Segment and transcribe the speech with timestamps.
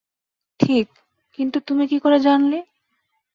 [0.59, 0.87] ঠিক,
[1.39, 2.59] কিন্তু তুমি কী করে জানলে?